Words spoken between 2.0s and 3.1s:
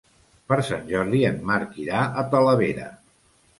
a Talavera.